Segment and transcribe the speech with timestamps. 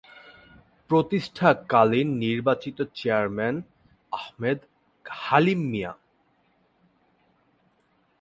[0.89, 3.55] প্রতিষ্ঠাকালীন নির্বাচিত চেয়ারম্যান
[4.11, 4.27] আঃ
[5.05, 5.93] হালিম মিয়া।